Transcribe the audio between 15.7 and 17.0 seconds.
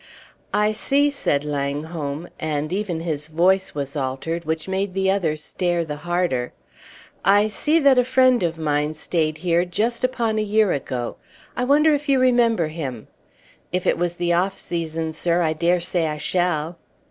say I shall."